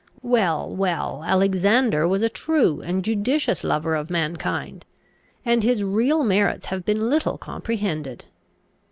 Well, 0.23 0.67
well, 0.67 1.23
Alexander 1.27 2.07
was 2.07 2.23
a 2.23 2.27
true 2.29 2.81
and 2.81 3.05
judicious 3.05 3.63
lover 3.63 3.93
of 3.93 4.09
mankind, 4.09 4.83
and 5.45 5.61
his 5.61 5.83
real 5.83 6.23
merits 6.23 6.65
have 6.65 6.83
been 6.85 7.07
little 7.07 7.37
comprehended." 7.37 8.25